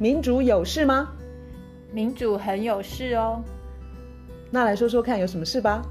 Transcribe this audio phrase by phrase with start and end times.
[0.00, 1.14] 民主有事吗？
[1.92, 3.44] 民主很有事哦。
[4.50, 5.82] 那来说说看，有什么事吧？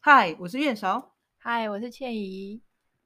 [0.00, 1.16] 嗨，我是苑韶。
[1.38, 2.62] 嗨，我是倩怡。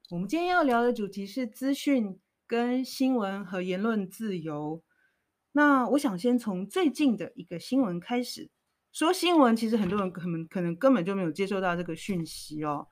[0.09, 4.83] 我们今天要聊的主题是资讯跟新闻和言论自由。
[5.53, 8.51] 那我想先从最近的一个新闻开始。
[8.91, 12.85] 说新闻，其实很多人可能可能根本就没有接收到这个讯息哦。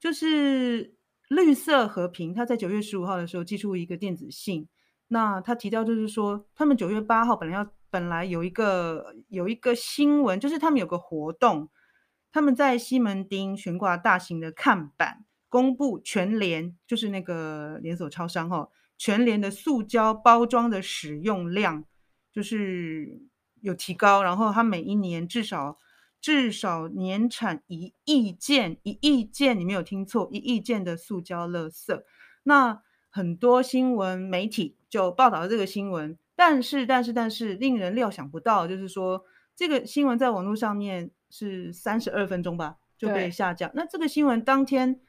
[0.00, 0.96] 就是
[1.30, 4.68] 绿色和平，他在九月十五号的时候寄出一个电子信。
[5.08, 11.70] 那他提到就是说，他们九月八号本来要本来有一个有一个新闻，就是他们有个活动，
[12.30, 18.68] 他们在西门町悬挂大型的看板，公布全联就是那个连锁超商哈、
[18.98, 21.84] 全联的塑胶包装的使用量
[22.30, 23.22] 就是。
[23.62, 25.78] 有提高，然后它每一年至少
[26.20, 32.02] 至少年产一亿件，一亿件，你没有听错，一亿件的塑胶垃圾。
[32.42, 39.24] 那很多新闻媒体就报道了这个新闻，但是但是但是令人料想不到，就是说
[39.56, 43.70] 这个新闻在网络上面是三十二分钟吧就被下架。
[43.74, 45.00] 那这个新闻当天，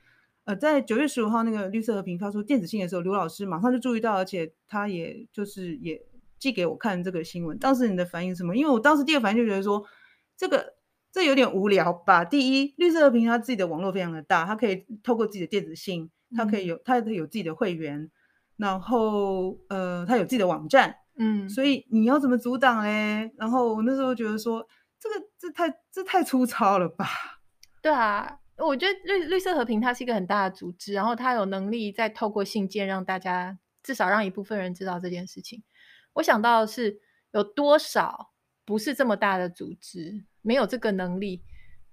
[0.45, 6.01] 呃，在九月十五号那个绿色和平发出电子信的时候，刘老师马上就注意到，而且他也就是也。
[6.41, 8.57] 寄给我看这个新闻，当时你的反应是什么？
[8.57, 9.85] 因为我当时第一个反应就觉得说，
[10.35, 10.73] 这个
[11.11, 12.23] 这有点无聊吧。
[12.23, 18.09] 第一，绿色和平它自己的网络非常的大，它可以透过自己的电子信，它可以有它有自己的会员，
[18.57, 23.31] 然后呃，它有自己的网站，嗯，所以你要怎么阻挡嘞？
[23.37, 24.65] 然后我那时候觉得说，
[24.99, 27.05] 这个这太这太粗糙了吧？
[27.81, 35.63] 对啊，我觉得绿绿色和平它是一个很大的组织，然后它有能力再透过信件让大家至少让一部分人知道这件事情。
[36.13, 36.99] 我想到的是
[37.31, 38.31] 有多少
[38.63, 41.41] 不是这么大的组织没有这个能力，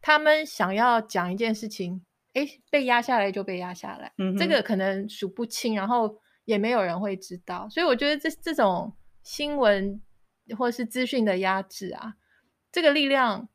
[0.00, 2.04] 他们想要讲一件事情，
[2.34, 10.00] 哎，被压下来就被压下来，嗯，这个可能数不清，然后也没有人会知道，所以我觉得这这种新闻
[10.56, 12.14] 或是资讯的压制啊，
[12.72, 13.48] 这个力量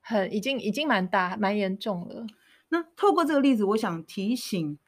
[0.00, 2.26] 很已经已经蛮大蛮严重了。
[2.70, 4.78] 那透过这个例子，我想提醒。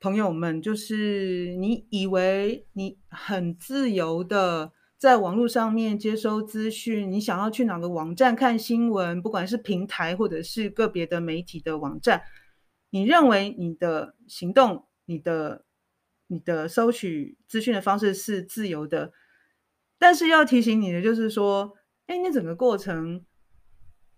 [0.00, 4.72] 朋友们，就是你以为你很自由的
[5.02, 12.22] 在网络上面接收资讯，你想要去哪个网站看新闻，不管是平台或者是个别的媒体的网站，
[12.90, 15.64] 你认为你的行动、你的、
[16.28, 19.12] 你的收取资讯的方式是自由的，
[19.98, 21.76] 但是要提醒你的就是说，
[22.06, 23.26] 哎，你整个过程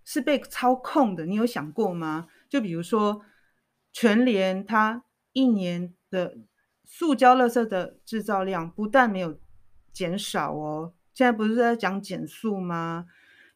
[0.04, 2.26] 是被操控的，你有想过吗？
[2.50, 3.22] 就比如说
[3.90, 5.02] 全联它。
[5.32, 6.36] 一年的
[6.84, 9.36] 塑胶垃圾的制造量不但没有
[9.94, 13.06] 减少哦，现在不是在讲减速吗？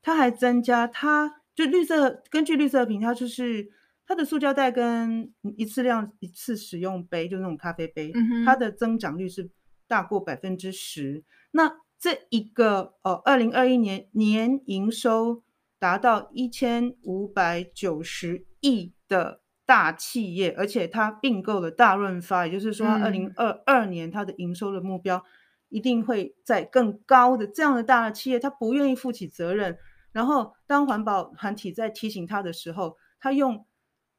[0.00, 3.68] 它还增加，它就绿色，根据绿色和平，它就是
[4.06, 9.50] 它的塑胶袋跟一次量一次使用杯，就那种咖啡杯，嗯、它的增长率是
[9.86, 11.24] 大过百分之十。
[11.50, 15.42] 那这一个呃，二零二一年年营收
[15.78, 19.40] 达到一千五百九十亿的。
[19.68, 25.22] 大企业，而且它并购了大润发，也就是说，二零二二年它的营收的目标
[25.68, 29.78] 一定会在更高的这样的大的企业，他不愿意负起责任。
[30.12, 33.64] 然后，当环保团体在提醒他的时候，他用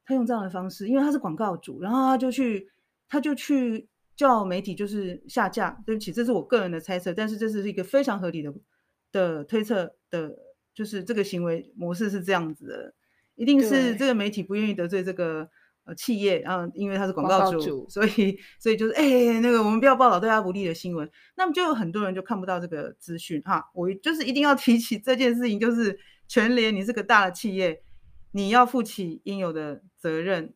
[0.04, 2.68] 他用这样的方式，因为他是广告主，然后他就去
[3.08, 5.82] 他就去叫媒体就是下架。
[5.84, 8.54] 对不起，这是我个人的猜测，但是这是一个非常合理的
[9.12, 10.36] 的推测的，
[10.72, 12.94] 就是这个行为模式是这样子的。
[13.34, 15.50] 一定是这个媒体不愿意得罪这个
[15.90, 23.68] 呃企业，然后因为他是广告主，告主所以所以就是哎、欸，那个我们不要报道对他不利的新闻，那么就有很多人就看不到这个资讯哈。
[23.74, 27.82] 我就是一定要提起这件事情，就是全联你是个大的企业，
[28.30, 30.54] 你要负起应有的责任。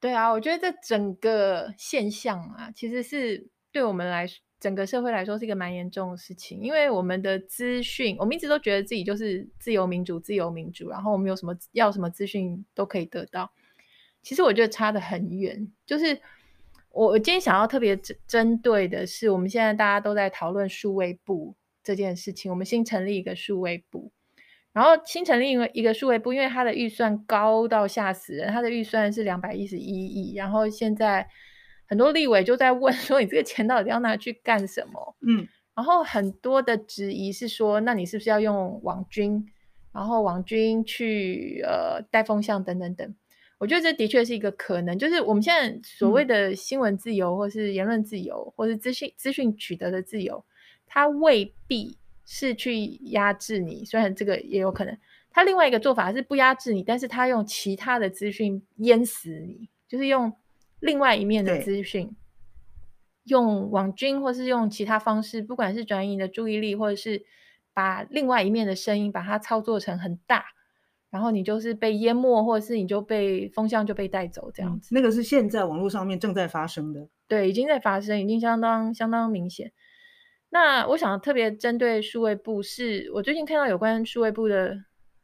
[0.00, 4.42] 对啊，我觉得这整个现象啊，其实是对我们来说。
[4.58, 13.52] 整个社会来说是一个蛮严重的事情，因为我们的资讯，我们一直都觉得自己就是自由民主、自由民主，然后我们有什么要什么资讯都可以得到。
[14.26, 15.72] 其实我觉得差得很远。
[15.86, 16.20] 就是
[16.90, 22.50] 我今天想要特别针针对的是，我们现在大家都在讨论数位部这件事情。
[22.50, 24.10] 我们新成立一个数位部，
[24.72, 31.28] 然后新成立一个一个数位部，因为它的预算高到吓死人，它的预算是两百一十一亿，然后现在。
[31.88, 39.46] 很多立委就在问说：“你这个钱到底要拿去干什么？”嗯，然后很多的质疑是说：“那你是不是要用网军？
[39.92, 43.14] 然后网军去呃带风向等等等？”
[43.58, 50.44] 我觉得这的确是一个可能，就是我们现在所谓的新闻自由，或是言论自由，或是资讯资讯取得的自由，
[50.86, 53.84] 它未必是去压制你。
[53.84, 54.96] 虽然这个也有可能，
[55.30, 60.32] 它另外一个做法是不压制你，但是它用其他的资讯淹死你，就是用。
[60.78, 62.14] 另外一面的资讯，
[63.24, 67.24] 用网军或是用其他方式，不管是转移你的注意力，或者是
[67.72, 70.44] 把另外一面的声音把它操作成很大，
[71.16, 74.94] 然后你就是被淹没，或者是你就被风向就被带走这样子。
[74.94, 79.72] 嗯，那个是现在网络上面正在发生的，对，已经在发生，已经相当相当明显。
[80.50, 84.76] 那我想特别针对数位部是，是我最近看到有关数位部的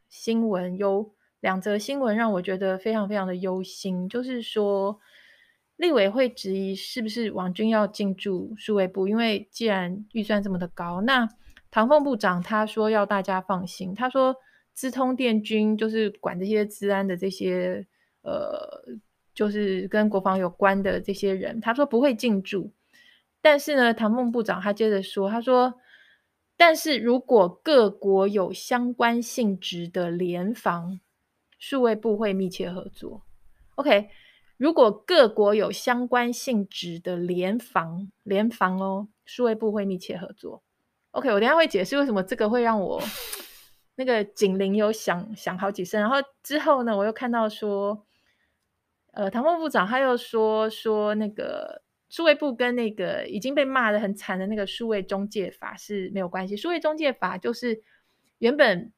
[0.08, 4.98] 新闻，有两则新闻让我觉得非常非常的忧心，就是说
[5.76, 11.28] 立委会质疑是不是网军要进驻数位部，因为既然预算这么的高，那
[11.70, 14.34] 唐凤部长他说要大家放心，他说
[14.72, 17.86] 资通电军就是管这些治安的这些
[18.22, 18.84] 呃，
[19.34, 22.72] 就是跟国防有关的这些人，他说不会进驻。
[23.40, 25.74] 但是呢，唐凤部长他接着说：“他说，
[26.56, 31.00] 但是如果各国有相关性质的联防，
[31.58, 33.22] 数位部会密切合作。
[33.74, 34.08] OK，
[34.56, 40.62] 如果各国有相关性质的联防，联防哦，数位部会密切合作。
[41.10, 43.02] OK，我等下会解释为什么这个会让我
[43.94, 46.00] 那个警铃有响响好几声。
[46.00, 48.06] 然后之后呢，我又看到说，
[49.12, 56.54] 呃，唐凤部长他又说说那个。”数位部跟那个已经被骂的很惨的那个数位中介法是没有关系。
[56.54, 57.82] 数位中介法就是
[58.36, 58.92] 原本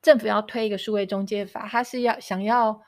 [0.00, 2.80] 政府要推一个数位中介法，他是要想要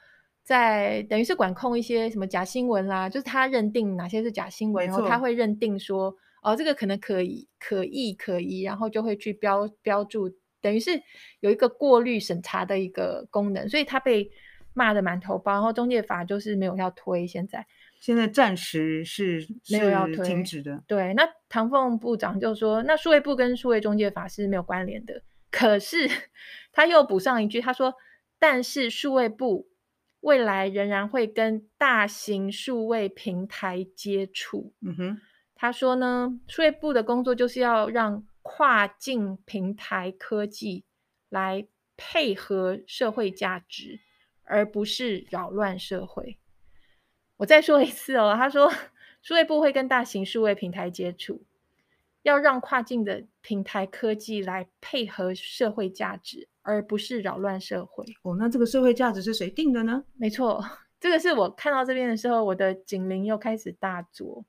[0.43, 10.31] 在等于是管控一些什么假新闻啦，就是他认定哪些是假新闻，然后他会认定说哦，这个可能可以可疑可疑，然后就会去标标注，
[10.63, 10.91] 等于是
[11.41, 14.31] 有一个过滤审查的一个功能，所以他被
[14.73, 15.53] 骂的满头包。
[15.53, 17.67] 然后中介法就是没有要推，现在。
[18.01, 20.83] 现在暂时是没有要推停止的。
[20.89, 25.23] 对，那唐凤部长就说，那数位部跟数位中介法是没有关联的。
[25.53, 26.11] 可是
[26.73, 27.95] 他又补上一句，他说，
[28.41, 29.69] 但是数位部
[30.23, 34.73] 未来仍然会跟大型数位平台接触。
[34.81, 35.21] 嗯哼，
[35.55, 40.85] 他说呢，数位部的工作就是要让跨境平台科技
[41.29, 41.67] 来
[41.97, 44.01] 配合社会价值，
[44.45, 46.39] 而不是扰乱社会。
[47.39, 48.73] 我再说一次哦，他说，
[49.23, 51.43] 数位部会跟大型数位平台接触，
[52.23, 58.05] 要让跨境的平台科技来配合社会价值，而不是扰乱社会。
[58.23, 60.05] 哦，那这个社会价值是谁定的呢？
[60.15, 60.65] 没错，
[61.01, 64.45] 这个是我看到这边的时候，我的警铃又开始大作，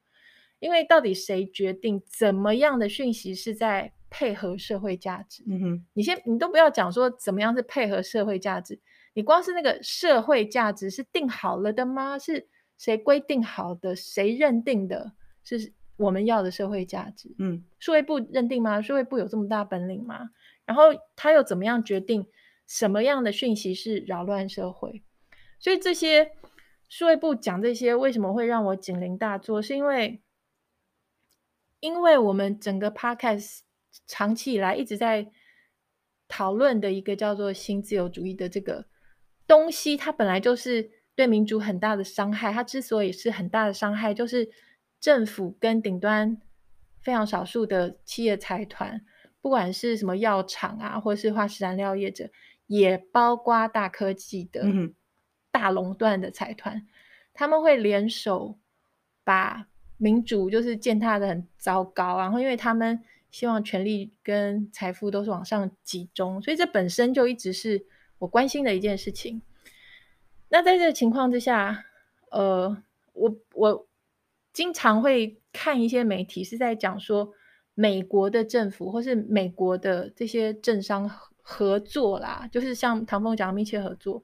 [0.63, 5.43] 因为到底谁决定怎么样的讯息是在配合社会价值？
[5.47, 8.79] 嗯哼，你先，你都不要讲说怎么样是配合社会价值，
[9.13, 12.17] 你光是那个社会价值是定好了的吗？
[12.17, 12.47] 是？
[12.75, 13.95] 谁规定好的？
[13.95, 15.13] 谁认定的
[15.43, 17.33] 是我们要的社会价值？
[17.37, 18.81] 嗯，数位部认定吗？
[18.81, 20.31] 数位部有这么大本领吗？
[20.65, 22.25] 然后他又怎么样决定
[22.67, 25.03] 什么样的讯息是扰乱社会？
[25.59, 26.31] 所以这些
[26.89, 29.61] 数位部讲这些为什么会让我警铃大作？
[29.61, 30.21] 是因为
[31.83, 33.59] 因为我们整个 podcast
[34.07, 35.29] 长期以来一直在
[36.29, 38.85] 讨论的一个叫做新自由主义的这个
[39.45, 40.89] 东西，它本来就是。
[41.15, 44.49] 对民主很大的伤害，它之所以是很大的伤害，就是
[44.99, 46.41] 政府跟顶端
[47.03, 48.99] 非常少数的企业财团，
[49.39, 52.31] 不管是什么药厂啊，或是化石燃料业者，
[52.65, 54.65] 也包括大科技的
[55.51, 56.87] 大垄断的财团，嗯、
[57.31, 58.57] 他们会联手
[59.23, 62.99] 把民主就是践踏的很糟糕，然后因为他们
[63.31, 67.85] 希望权力跟财富都是往上集中，所以这本身就一直是
[68.19, 69.41] 我关心的一件事情。
[70.49, 71.85] 那在这情况之下，
[72.29, 72.77] 呃，
[73.13, 73.87] 我我
[74.51, 77.33] 经常会看一些媒体是在讲说，
[77.73, 81.09] 美国的政府或是美国的这些政商
[81.41, 84.23] 合作啦，就是像唐凤讲的密切合作，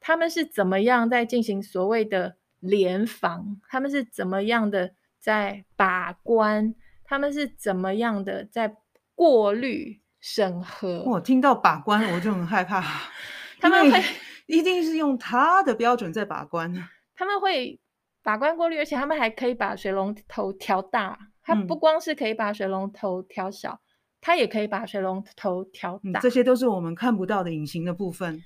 [0.00, 2.36] 他们是怎么样在进行所谓的
[2.68, 3.60] 联防？
[3.68, 6.74] 他们是怎么样的在把关？
[7.04, 8.76] 他们是怎么样的在
[9.14, 11.02] 过滤审核？
[11.04, 12.82] 我听到把关我就很害怕，
[13.60, 14.02] 他们会。
[14.46, 16.72] 一定是用他的标准在把关，
[17.16, 17.80] 他们会
[18.22, 21.18] 把关过滤，而且他们还可以把水龙头调大。
[21.42, 23.80] 他不光是可以把水龙头调小，
[24.20, 26.22] 他、嗯、也可以把水龙头调大、嗯。
[26.22, 28.40] 这些都是我们看不到的隐形的部分。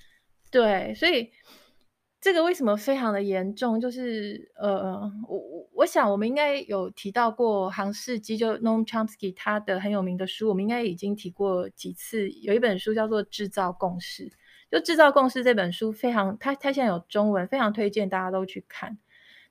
[0.50, 1.30] 对，所以
[2.20, 3.80] 这个为什么非常的严重？
[3.80, 12.28] 就是呃，我我想我们应该有提到过杭士基，就 Noam Chomsky 他的很有名的书，我们应该已经提过几次。
[12.28, 14.28] 有一本书叫做《制造共识》。
[14.70, 18.96] 就制造共识这本书非常，它它现在有中文，非常推荐大家都去看。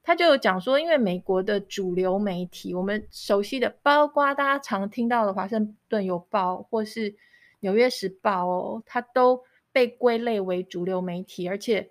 [0.01, 7.11] 他就有讲说，因为美国的主流媒体，我们熟悉的，包括大家常听到的《华盛顿邮报》或是
[7.59, 11.89] 《纽约时报》哦，它都被归类为主流媒体，而且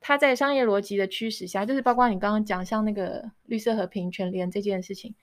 [0.00, 5.14] 它在商业逻辑的驱使下，就是包括你刚刚讲像那个绿色和平全联这件事情，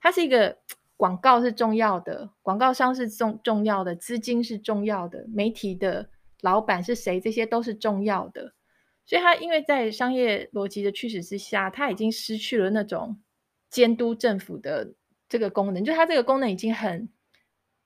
[0.00, 0.58] 它是一个
[0.96, 6.10] 广告是重要的，广告商是重重要的，资金是重要的，媒体的
[6.42, 8.52] 老板是谁，这些都是重要的。
[9.06, 13.20] 所以它因为在商业逻辑的驱使之下，它已经失去了那种
[13.70, 14.94] 监督政府的
[15.28, 17.08] 这个功能，就它这个功能已经很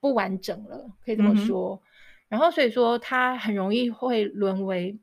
[0.01, 1.83] 不完整了，可以这么说。
[1.83, 1.85] 嗯、
[2.31, 4.99] 然后所以说它很容易会沦为。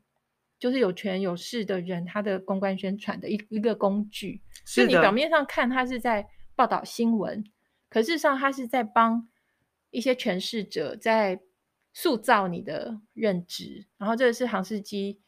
[0.58, 4.40] 就是有权有势的人，他的公关宣传的一一个工具。
[4.64, 7.44] 所以你表面上看他是在报道新闻，
[7.90, 9.28] 可事实上他是在帮
[9.90, 11.40] 一些诠释者在
[11.92, 13.86] 塑造你的认知。
[13.98, 15.20] 然后这个是杭士基，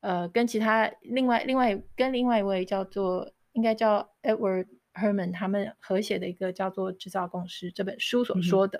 [0.00, 8.78] 呃，跟其他另外另外跟另外一位叫做应该叫 Edward Herman 他们合写的一个叫做《制造公司》这本书所说的，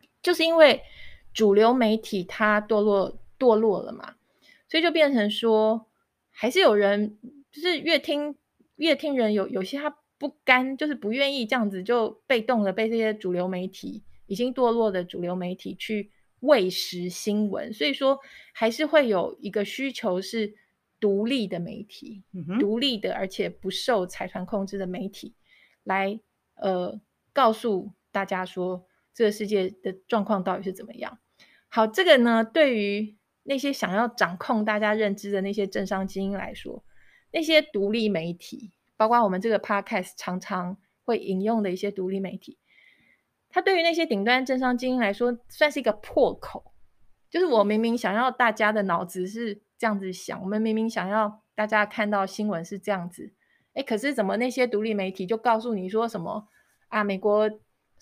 [0.00, 0.82] 嗯、就是因为
[1.34, 4.14] 主流媒体它堕落堕落了嘛。
[4.72, 5.86] 所以就变成说，
[6.30, 7.18] 还是有人
[7.50, 8.34] 就是越听
[8.76, 16.10] 越听人有有些他不甘，就是不愿意这样子就被动的被这些主流媒体已经堕落的主流媒体去
[16.40, 17.70] 喂食新闻。
[17.74, 18.18] 所以说，
[18.54, 20.54] 还是会有一个需求是
[20.98, 25.34] 独立的媒体，嗯、独立的而且不受财团控制的媒体
[25.84, 26.18] 来
[26.54, 26.98] 呃
[27.34, 31.18] 告诉大家说这个世界的状况到底是怎么样。
[31.68, 33.14] 好，这个呢对于。
[33.44, 36.84] 那些想要掌控大家认知的那些政商精英来说，
[37.32, 42.58] 那些独立媒体，包括我们这个 podcast 常常会引用的一些独立媒体，
[43.48, 46.72] 它对于那些顶端政商精英来说，算是一个破口。
[47.30, 53.32] 就是我明明想要大家的脑子是这样子想，我们明明想要大家看到新闻是这样子，
[53.72, 56.46] 诶，可是怎么那些独立媒体就告诉你说什么
[56.88, 57.50] 啊，美国？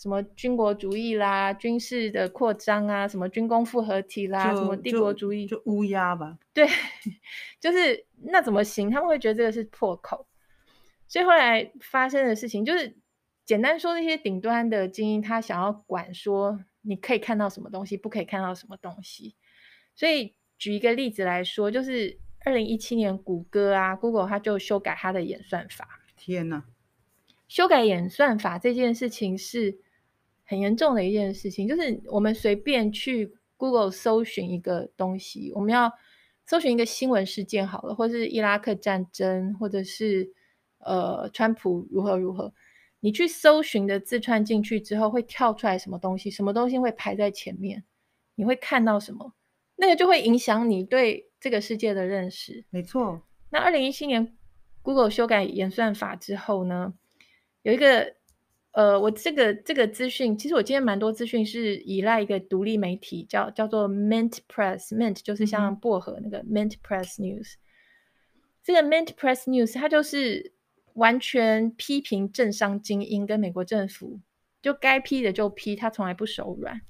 [0.01, 6.39] 什么军国主义啦，军事的扩张啊，什么军工复合体啦，什么帝国主义，就乌鸦吧？
[6.55, 6.67] 对，
[7.61, 8.91] 就是那怎么行？
[8.91, 10.27] 他们会觉得这个是破口。
[11.07, 12.97] 所以后来发生的事情，就是
[13.45, 19.35] 简单说，那些顶端的精英，他想要管说你可以看到什么东西，不可以看到什么东西。
[19.95, 26.01] 所以举一个例子来说，就是二零一七年，谷歌啊，Google，它就修改它的演算法。
[26.17, 26.65] 天呐！
[27.49, 29.83] 修改演算法这件事情是。
[30.51, 35.93] 很严重的一件事情，就是我们随便去 Google 搜寻一个东西，我们要
[36.45, 40.29] 搜寻一个新闻事件好了，或是伊拉克战争，或者是
[40.81, 42.53] 呃川普如何如何，
[42.99, 46.29] 你去搜寻的字串进去之后，会跳出来什么东西？
[46.33, 47.85] 什么东西会排在前面？
[48.35, 49.33] 你会看到什么？
[49.77, 52.65] 那个就会影响你对这个世界的认识。
[52.71, 53.23] 没错。
[53.51, 54.37] 那二零一七年
[54.83, 56.93] Google 修改演算法之后呢，
[57.63, 58.19] 有一个。
[58.73, 67.55] 呃，我这个这个资讯，其实我今天蛮多资讯是依赖一个独立媒体，叫叫做 Mint Press，Mint 就是像薄荷那个 Mint Press News。
[68.63, 70.53] 这个 Mint Press News 它就是
[70.93, 74.21] 完全批评政商精英跟美国政府，
[74.63, 76.81] 就该批的就批，它从来不手软。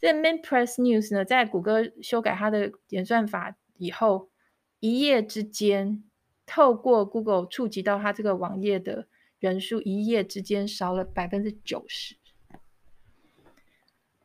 [0.00, 4.30] 这个 Mint Press News 呢，在谷歌修改它的演算法以后，
[4.80, 6.02] 一夜之间
[6.44, 9.06] 透过 Google 触及到它这个网页的。
[9.40, 12.14] 人数一夜之间少了百分之九十，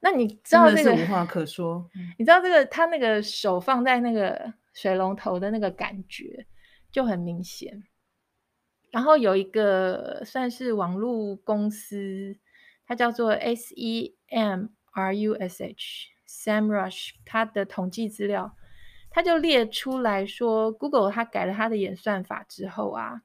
[0.02, 1.90] 那你知道这个无话可说。
[2.20, 6.46] 你知道这个他那个手放在那个水龙头的那个感觉
[6.92, 7.86] 就很明显。
[8.92, 12.38] 然后有一个算是网络公司，
[12.86, 18.56] 它叫做 S E M R U S H Sam Rush，它的统计资料，
[19.10, 23.22] 它就列出来说，Google 它改了它的演算法之后啊。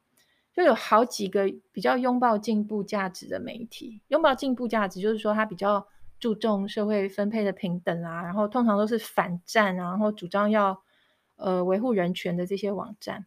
[0.60, 5.88] 就有好几个比较拥抱进步价值的媒体，拥抱进步价值就是说，它比较
[6.18, 10.82] 注重社会分配的平等啊，然后通常都是反战啊，然后主张要
[11.36, 13.24] 呃维护人权的这些网站，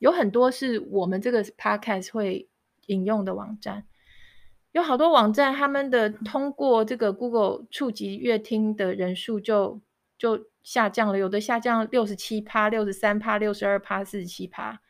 [0.00, 2.48] 有很多是我们这个 podcast 会
[2.86, 3.84] 引用的网站，
[4.72, 9.80] 有好多网站他们的通过这个 Google 触及阅听的人数就
[10.18, 14.80] 就下降了，有的下降六十七趴、六十三趴、六十二趴、四十七趴。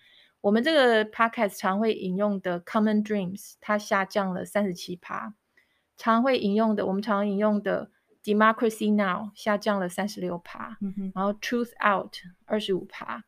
[0.47, 5.35] 我们这个 podcast 常会引用的 Common Dreams，它下降了三十七趴。
[5.97, 7.91] 常会引用的，我们常引用的
[8.23, 10.79] Democracy Now 下降了三十六趴。
[10.81, 13.25] 嗯、然后 Truth Out 二十五趴。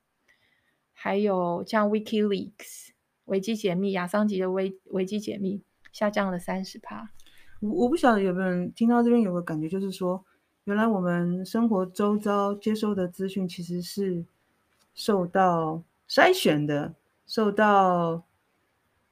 [0.92, 2.90] 还有像 WikiLeaks
[3.25, 7.10] 维基解密，亚桑吉的维维基解密下降了三十趴。
[7.58, 10.25] 我我不晓得有没有人听到这边有个感觉，就是说，
[10.62, 14.25] 原来我们生活周遭接收的资讯其实是
[14.94, 16.94] 受到筛选的。
[17.28, 18.25] 受到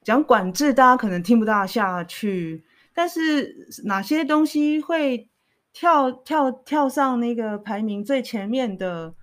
[0.02, 2.64] 讲管制，大家可能听不大下去。
[2.92, 5.28] 但是哪些东西会
[5.73, 9.14] 跳跳跳上那个排名最前面的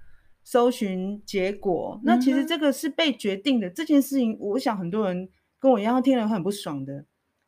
[0.44, 2.00] 搜寻结果。
[2.04, 5.28] 那其实这个是被决定的、嗯、这件事情，我想很多人
[5.60, 7.06] 跟我一样听了很不爽的。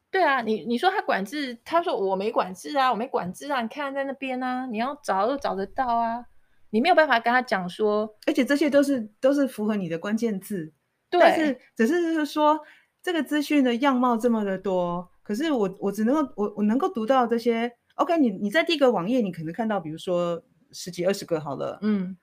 [0.09, 6.25] 对啊，你你说他管制，他说我没管制啊，我没管制啊，你看在那边啊，你要找都找得到啊，
[6.69, 10.71] 你没有办法跟他讲说，而且这些都是都是符合你的关键字，
[11.09, 12.59] 对，但是只是就是说
[13.01, 22.17] 这个资讯的样貌这么的多，可是我我只能够我我能够读到这些，OK，你你在第一个网页你可能看到，比如说十几二十个好了，嗯，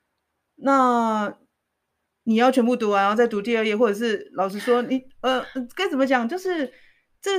[0.57, 1.35] 那
[2.25, 6.73] 你要全部读完，然后再读第二页，或者是老实说你呃该怎么讲就是。
[7.25, 7.31] 这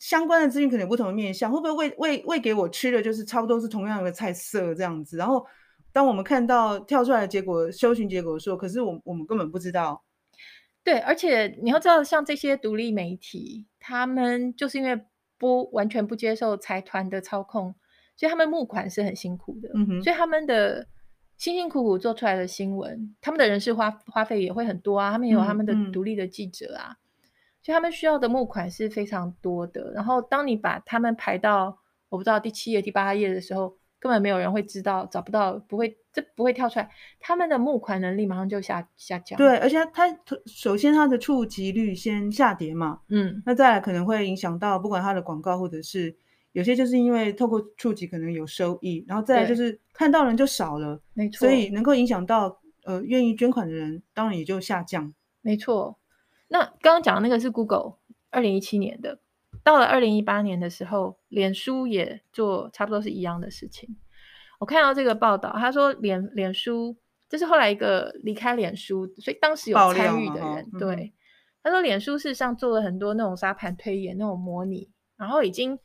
[0.00, 5.18] 相关的资讯可能有不同的面向，会不会喂喂喂给我吃的就是差不多是同样的菜色这样子？
[5.18, 5.44] 然后
[5.92, 10.02] 当我们看到跳出来的结果，搜寻结果的时候，可是我我们根本不知道。
[10.86, 14.96] 对，而且你要知道，像这些独立媒体，他们就是因为
[15.36, 17.74] 不完全不接受财团的操控，
[18.16, 19.68] 所以他们募款是很辛苦的。
[19.74, 20.86] 嗯哼，所以他们的
[21.36, 26.92] 辛辛苦苦做出来的新闻，他们的人事花花费也会很多啊，他们也有他们的独立的记者啊。
[26.92, 27.02] 嗯嗯
[27.62, 31.76] 所以他们需要的募款是非常多的，然后当你把他们排到
[32.08, 39.36] 我不知道第七页、第八页的时候，根本没有人会知道，找不到，不会，这不会跳出来，他们的募款能力马上就下下降。
[39.36, 40.04] 对，而且他
[40.46, 46.16] 首先他的触及率先下跌嘛，嗯，那再来可能会影响到不管他的广告或者是
[46.52, 55.98] 有些就是因为透过触及可能有收益，然后再来就是看到人就少了，没错，所以能够影响到呃愿意捐款的人，当然也就下降，没错。
[56.48, 57.98] 那刚刚讲的那个是 Google
[58.30, 59.18] 二零一七年的，
[59.62, 63.94] 到了二零一八年的时候，脸书也做差不多是一样的事情。
[64.58, 66.96] 我看到这个报道，他说脸脸书
[67.28, 71.12] 这是后来一个离开脸书，所以当时有参与的人，对，
[71.62, 75.78] 他说脸书事实上做了很多那种沙盘推演那种模拟，然后已经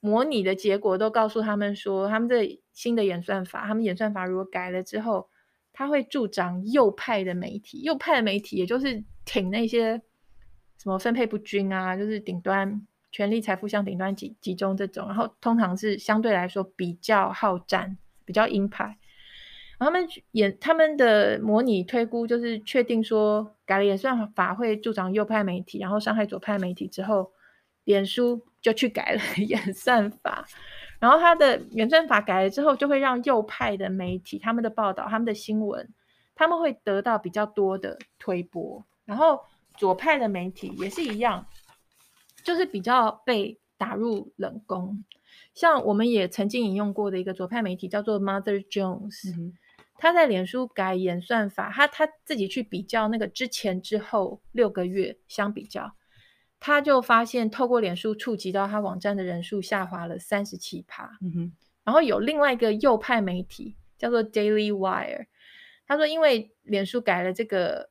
[0.00, 5.28] 模拟的结果都告诉他们说，他们这新的演算法，他们演算法如果改了之后，
[5.72, 9.04] 他会助长右派的媒体，右派的媒体也就是。
[9.28, 10.00] 挺那些
[10.80, 18.98] 什么分配不均啊，就是顶端权力财富向顶端集集中这种，然后通常是相对来说比较好战、比较鹰派。
[19.78, 27.30] 他们演他们的模拟推估，就是确定说改了演算法会助长右派媒体，然后伤害左派媒体之后，
[27.84, 30.46] 脸书就去改了 演算法，
[30.98, 35.86] 然后他的演算法改了之后，就会让右派的媒体他们的报道、他们的新闻，
[36.34, 38.82] 他们会得到比较多的推波。
[39.04, 39.40] 然后
[39.76, 41.46] 左派的媒体也是一样，
[42.42, 45.04] 就是比较被打入冷宫。
[45.56, 49.54] 像我们也曾经引用过的一个左派媒体叫做 Mother Jones，嗯，
[49.98, 55.90] 他在脸书改演算法，他他自己去比较那个之前之后六个月相比较，
[56.60, 61.18] 他就发现透过脸书触及到他网站的人数下滑了三十七趴。
[61.20, 65.26] 嗯哼，然后有另外一个右派媒体叫做 Daily Wire，
[65.88, 67.90] 他说因为脸书改了这个。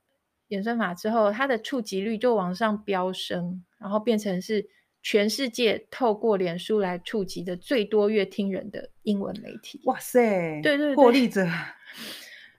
[0.50, 4.64] 演算法之后，它的触及率就往上飙升，然后变成是
[5.08, 9.80] 全世界透过脸书来触及的最多乐听人的英文媒体。
[9.84, 11.46] 哇塞，对对对，获利者。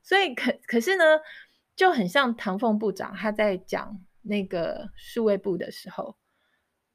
[0.01, 1.03] 所以可可是呢，
[1.75, 6.15] 就很像唐凤部长他在讲那个数位部的时候，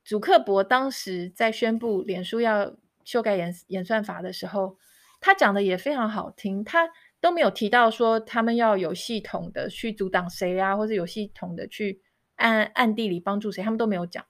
[0.03, 4.79] 祖克伯当时在宣布脸书要修改演演算法的时候，
[5.21, 6.89] 他讲的也非常好听，他。
[7.21, 12.03] 都没有提到说他们要有系统的去阻挡谁啊，或者有系统的去
[12.35, 14.25] 暗暗地里帮助谁，他们都没有讲。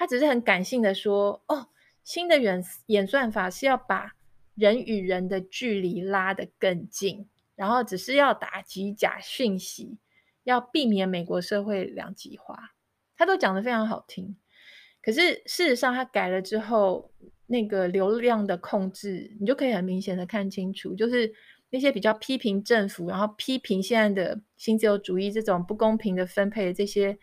[0.00, 1.68] 他只是很感性的说：“哦，
[2.02, 4.14] 新的演演算法是要把
[4.54, 9.98] 人与人的距离拉得更近，然后只是要打击假讯息，
[10.44, 12.70] 要避免美国社会两极化。”
[13.14, 14.34] 他都讲得非常好听。
[15.02, 17.12] 可是事实上，他改了之后，
[17.46, 21.32] 那个流量的控制，你就可以很明显的看清楚，就是。
[21.72, 27.16] 那些比较批评政府，然后批评现在的新自由主义这种不公平的分配的这些，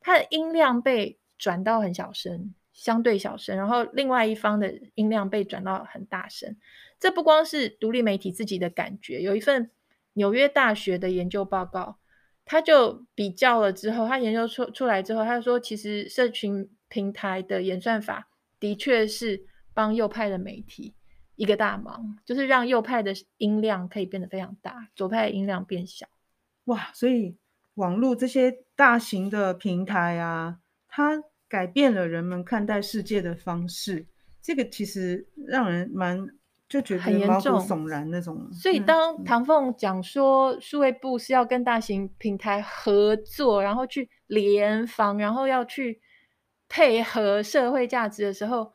[0.00, 6.56] 它的音量被转到很小声，相对小声，然后另外一方的音量被转到很大声。
[7.00, 9.70] 这不光是独立媒体自己的感觉，有一份
[10.12, 11.98] 纽约大学的研究报告，
[12.44, 18.28] 他就比较了之后，他研究出出来之后，他说其实社群平台的演算法
[18.60, 20.94] 的确是帮右派的媒体。
[21.36, 26.06] 一个大忙，就是让右派的音量可以变得非常大，左派的音量变小。
[26.64, 27.38] 哇，所以
[27.76, 34.06] 网络这些大型的平台啊，它改变了人们看待世界的方式。
[34.40, 36.26] 这个其实让人蛮
[36.66, 38.50] 就觉得毛骨悚然那种。
[38.50, 46.00] 所以当唐凤讲说数位部是要跟大型平台合作，然后去联防，然后要去
[46.68, 48.72] 配合社会价值的时候。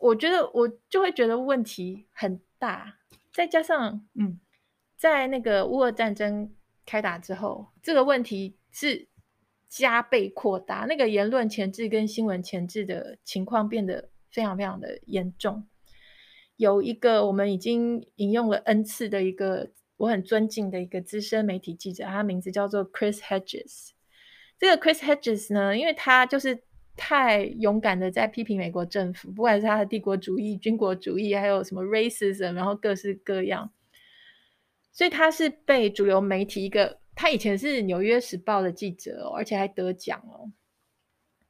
[0.00, 2.96] 我觉得我就会觉得问题很大，
[3.32, 4.40] 再加上，嗯，
[4.96, 6.52] 在那个乌俄战争
[6.84, 9.06] 开打之后，这个问题是
[9.74, 15.66] 加倍扩大，那个言论钳制跟新闻钳制的情况变得非常非常的严重。
[16.56, 23.92] 有一个我们已经引用了 N 次的一个我很尊敬的一个资深媒体记者，他名字叫做 Chris Hedges。
[24.58, 26.62] 这个 Chris Hedges 呢，因为他就是
[26.94, 33.72] 太勇敢的在批评美国政府，不管是他的帝国主义、军国主义，还有什么 racism，然后各式各样。
[34.92, 40.50] 所以他是被主流媒体一个，他以前是《纽约时报》的记者哦，而且还得奖哦。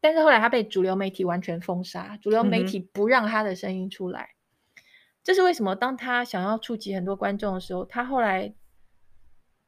[0.03, 4.23] 但是后来他被主流媒体完全封杀，主流媒体不让他的声音出来。
[4.23, 4.83] 嗯
[5.25, 5.75] 这是为什么？
[5.75, 8.53] 当他想要触及很多观众的时候，他后来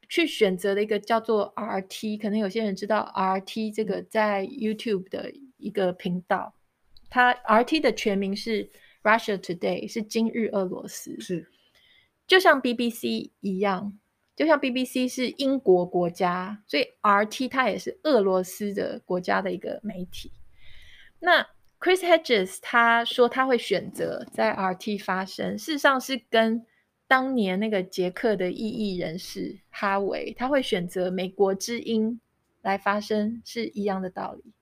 [0.07, 6.53] 去选择了一个叫做 RT，可能有些人知道 RT 这个在 YouTube 的一个频道。
[7.09, 8.69] 他 RT 的全名是
[9.01, 11.49] Russia Today，是今日俄罗斯，是
[12.27, 13.97] 就像 BBC 一样，
[14.35, 20.31] 就像 BBC 是英国国家，所以 RT 它也是俄罗斯的国家的一个媒体。
[21.19, 21.47] 那
[21.79, 26.65] Chris Hedges 他说他会选择在 RT 发声，事实上是跟
[27.07, 32.19] 当年那个捷克的异议人士哈维他会选择美国之音
[32.61, 34.53] 来发声是一样的道理。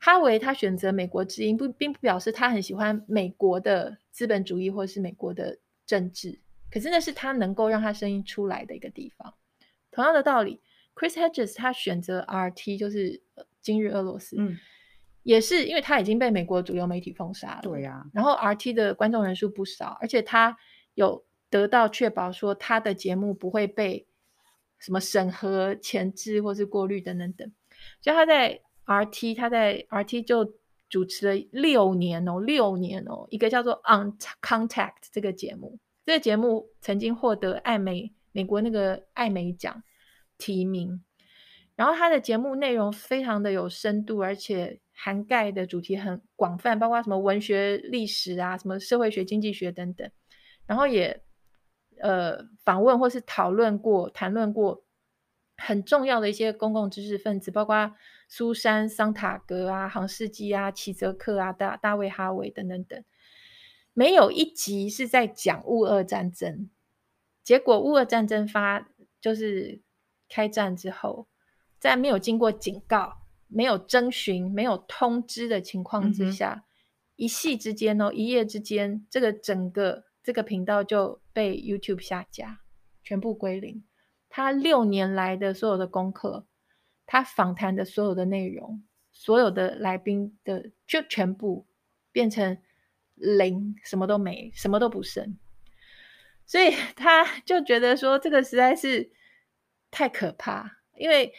[0.00, 9.34] 哈维他选择美国之音不并不表示他很喜欢美国的资本主义或是美国的政治，可是那是他能够让他声音出来的一个地方。
[9.90, 10.60] 同样的道理
[10.94, 13.22] ，Chris Hedges 他选择 RT 就是
[13.60, 14.36] 今日俄罗斯。
[14.38, 14.56] 嗯
[15.24, 18.06] 也是因为他已经被美国主流媒体封杀了，对呀、啊。
[18.14, 20.56] 然后 RT 的观众人数不少，而且他
[20.94, 24.06] 有得到确保说他的节目不会被
[24.78, 27.52] 什么审核、前置或是过滤等等等。
[28.00, 30.54] 所以他在 RT，他在 RT 就
[30.88, 35.78] 主持了六年哦，六年哦，一个叫做 On Contact 这个节目。
[36.08, 39.82] 这个节目曾经获得艾美美国那个艾美奖
[40.38, 41.04] 提名。
[41.76, 44.80] 然后他的节目内容非常的有深度，而且。
[45.00, 50.10] 涵盖的主题很广泛，包括什么文学、历史啊，什么社会学、经济学等等。
[50.66, 51.22] 然后也
[52.00, 54.84] 呃访问或是讨论过、谈论过
[55.56, 57.94] 很重要的一些公共知识分子，包括
[58.28, 63.04] 苏珊·桑塔格啊、杭世基啊、齐泽克啊、大大卫·哈维等等等。
[63.98, 66.70] 没有一集是在讲乌俄战争。
[67.42, 68.88] 结果乌俄战争发
[69.20, 69.82] 就是
[70.28, 71.26] 开战之后，
[71.80, 73.26] 在没有经过警告。
[73.50, 76.68] 没有征询、没有通知的情况之下，嗯、
[77.16, 82.60] 一夕之间哦，一夜之间，这个整个这个频道就被 YouTube 下架，
[83.02, 83.82] 全部归零。
[84.28, 86.46] 他六年来的所有的功课，
[87.06, 91.66] 他访谈的所有的内容，所有的来宾的，就全部
[92.12, 92.58] 变成
[93.20, 95.36] 零，什么都没，什么都不剩。
[96.46, 99.10] 所以他 就觉得说，这个实在是
[99.90, 101.32] 太可怕，因为。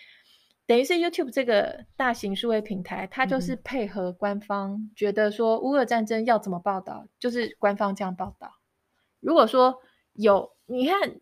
[0.66, 8.54] 等于是 YouTube 这个大型数位平台，它就是配合官方，觉得说乌俄战争要怎么报道，就是官方这样报道。
[9.20, 9.82] 如果说
[10.14, 11.20] 有，你看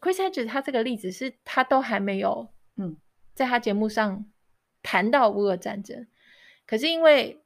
[0.00, 2.96] Chris Hedges 他这个例子是，他都还没有，嗯，
[3.34, 4.28] 在他节目上
[4.82, 6.08] 谈到乌俄战争，
[6.66, 7.41] 可是因为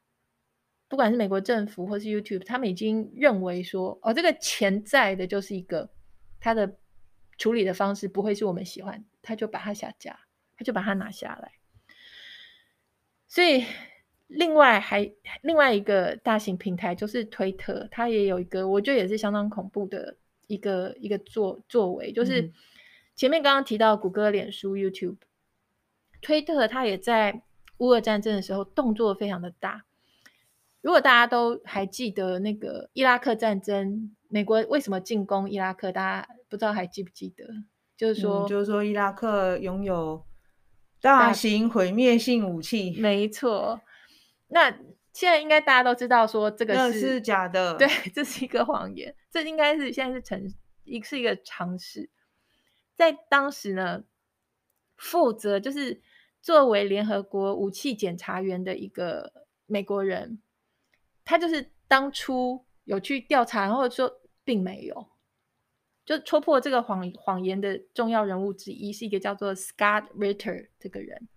[0.89, 5.91] 不管是美国政府或是 YouTube，他们已经认为说，哦，这个潜在的就是一个
[6.41, 6.77] 他的
[7.39, 10.19] 处理的方式不会是我们喜欢，他就把它下架。
[10.59, 11.53] 他就把它拿下来，
[13.29, 13.63] 所以
[14.27, 22.51] 另外还另外一个大型平台就是推特，它也有一个我觉得也是相当恐怖的一个一个作作为，就是
[23.15, 25.19] 前面刚刚提到谷歌、脸书、YouTube，
[26.23, 27.43] 推特它也在
[27.77, 29.85] 乌俄战争的时候动作非常的大。
[30.87, 35.91] 如果大家都还记得那个伊拉克战争，美国为什么进攻伊拉克？
[35.91, 37.45] 大家不知道还记不记得？
[37.97, 40.25] 就是说，嗯、就是说伊拉克拥有。
[41.01, 43.81] 大型毁灭性武器，没错。
[44.47, 44.71] 那
[45.13, 49.13] 现在应该大家都知道，说这个是，是假的，对，这是一个谎言。
[49.29, 52.09] 这应该是现在是成一是一个常识。
[52.95, 54.05] 在当时呢，
[54.97, 56.01] 负责就是
[56.41, 59.33] 作为联合国武器检查员的一个
[59.67, 60.41] 美国人，
[61.27, 64.11] 他就是当初有去调查，然后说
[64.43, 65.09] 并没有。
[66.07, 71.29] 就戳破这个谎谎言的重要人物之一是一个叫做 Scott Ritter 这个人。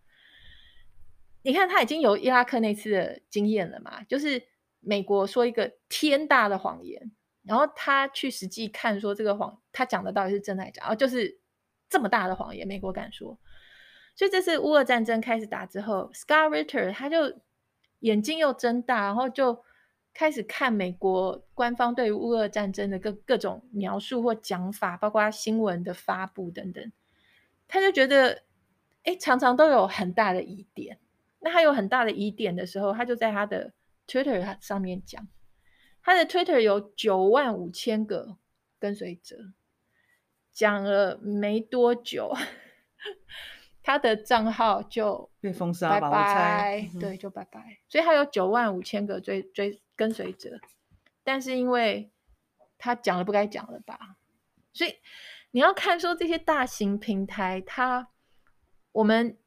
[1.41, 4.03] 你看他已经有伊拉克那次的经验了嘛？
[4.03, 4.43] 就是
[4.79, 11.39] 美国说一个天大的谎言，然后他去实际看说这个谎他讲的到底是真还是假，哦就是
[11.89, 13.39] 这么大的谎言，美国敢说。
[14.15, 17.39] 所以这次乌俄战争开始打之后，Scott Ritter 他就
[18.01, 19.63] 眼睛又睁大，然后就
[20.19, 26.91] 开始看美国官方对于乌俄战争的各各种描述或讲法，包括新闻的发布等等，
[27.69, 28.43] 他就觉得，
[29.03, 30.99] 哎，常常都有很大的疑点。
[31.39, 33.71] 那他有很大的疑点的时候，他就在他的
[34.07, 35.25] Twitter 上面讲，
[36.03, 38.35] 他的 Twitter 有九万五千个
[38.77, 39.53] 跟随者，
[40.51, 42.35] 讲了没多久。
[43.81, 47.79] 他的账号就被封杀吧，拜拜，对，就拜拜。
[47.87, 50.57] 所以他有九万五千个追追跟随者，
[51.25, 52.09] 但是因为
[52.77, 54.15] 他讲了不该讲的吧，
[54.71, 54.95] 所以
[55.51, 58.07] 你要看说这些大型平台，他
[58.93, 59.37] 我们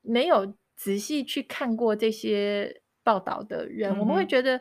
[0.00, 4.58] 没有仔细去看过这些报道的人，嗯、我们会觉得。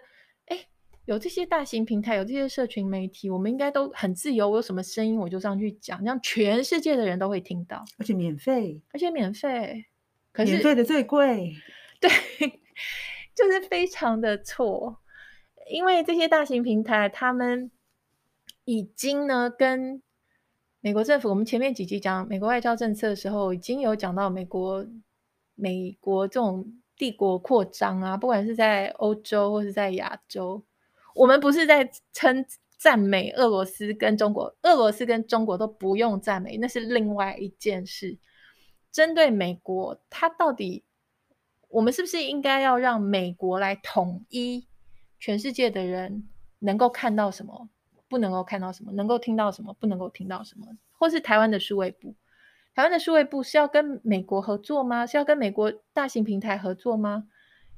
[1.08, 4.50] 有这些大型平台，有这些社群媒体，我们应该都很自由。
[4.50, 9.86] 我有什么声音，我就上去讲，让全世界的人都会听到，而且免费，而且免费。
[10.34, 11.54] 可是免费的最贵，
[12.02, 12.10] 对，
[13.34, 15.00] 就是非常的错。
[15.70, 17.72] 因为这些大型平台，他们
[18.66, 20.02] 已经呢跟
[20.80, 24.86] 美国政府，我们前面几集讲美国外交政策的时候，已经有讲到美国
[25.56, 30.64] 美国这种帝国扩张啊，不管是在欧洲或是在亚洲。
[31.16, 32.46] 我们不是在称
[32.78, 38.18] 赞美俄罗斯跟中国，俄罗斯跟中国都不用赞美，那是另外一件事。
[38.92, 40.84] 针对美国，它到底，
[41.70, 44.67] 我们是不是应该要让美国来统一
[45.20, 46.28] 全世界的人，
[46.60, 47.70] 能够看到什么，
[48.08, 50.68] 不能够看到什么，能够听到什么，不能够听到什么？
[50.94, 52.16] 或是台湾的数位部，
[52.74, 55.06] 台湾的数位部是要跟美国合作吗？
[55.06, 57.28] 是要跟美国大型平台合作吗？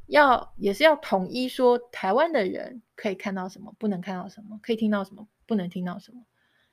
[0.07, 6.25] 要也是要统一说，台湾的人可以看到什么，不能看到什么，可以听到什么，不能听到什么，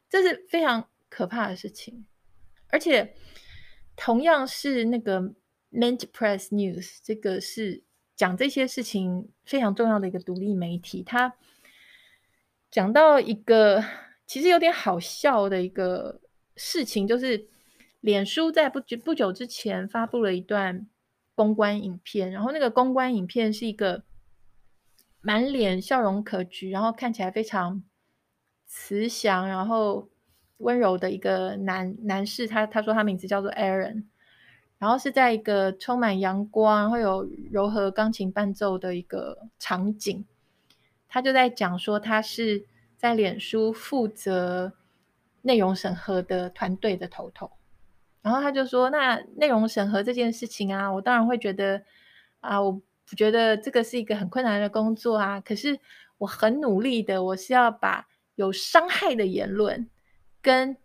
[0.08, 2.06] 这是非常可怕的事情。
[2.68, 3.14] 而且，
[3.94, 5.20] 同样是那个
[5.70, 7.82] Mint Press News，这个是
[8.16, 11.34] 讲这些事情非常重要的一个独立媒体，他
[12.70, 13.84] 讲到一个
[14.26, 16.20] 其实有点好笑的一个
[16.56, 17.46] 事情，就是
[18.00, 20.88] 脸书在不久不久之前发布了一段。
[21.36, 24.04] 公关影片，然后那个公关影片是一个
[25.20, 27.84] 满脸笑容可掬，然后看起来非常
[28.64, 30.08] 慈祥，然后
[30.56, 32.48] 温柔的一个男男士。
[32.48, 34.04] 他他说他名字叫做 Aaron，
[34.78, 40.24] 然后是在一个充满阳光，会有柔和钢琴伴奏的一个场景。
[41.08, 44.72] 他就在讲说，他是在脸书负责
[45.42, 47.50] 内容审核的团队的头头。
[48.20, 51.80] 然后他就说：“那内容审核这件事情啊，我当然会觉得
[52.40, 52.82] 啊，我
[53.16, 55.40] 觉得这个是一个很困难的工作啊。
[55.40, 55.78] 可是
[56.18, 59.88] 我很努力的，我是要把有伤害的言论
[60.42, 60.76] 跟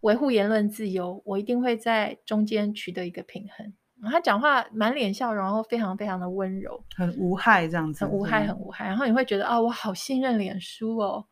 [0.00, 3.72] 维护言论自由，我一定会在中间取得一个平衡。”
[4.10, 8.86] 他讲话满脸笑容，然后非常非常的温柔，很无害这样子，很无害，很无害。
[8.86, 11.26] 然后你会觉得啊，我好信任脸书哦。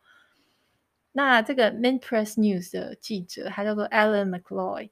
[1.11, 4.91] 那这个 Mint Press News 的记者，他叫做 Alan McLeod。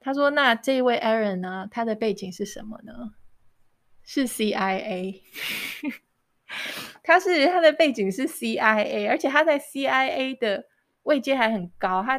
[0.00, 1.68] 他说：“那这一位 Aaron 呢？
[1.70, 3.12] 他的背景是什么呢？
[4.02, 5.20] 是 CIA。
[7.04, 10.64] 他是他的背景是 CIA，而且他在 CIA 的
[11.02, 12.02] 位阶还很高。
[12.02, 12.18] 他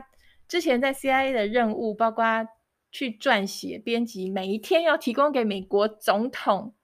[0.51, 2.45] 之前在 CIA 的任务包括
[2.91, 6.75] 去撰写、编辑，每一天要提供给美国总统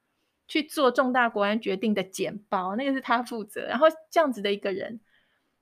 [0.47, 3.65] 去做重大国安决定的简报，那个是他负责。
[3.65, 5.01] 然后这样子的一个人，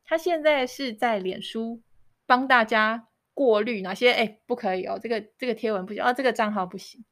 [0.04, 1.82] 他现在是在脸书
[2.28, 4.12] 帮大家。”过滤哪些？
[4.14, 7.04] 哎，不可以哦，这个这个贴文不行哦，这个账号不行。